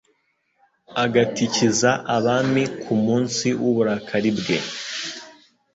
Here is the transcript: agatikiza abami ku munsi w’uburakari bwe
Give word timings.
agatikiza 1.03 1.91
abami 2.15 2.63
ku 2.83 2.93
munsi 3.05 3.47
w’uburakari 3.61 4.31
bwe 4.37 4.57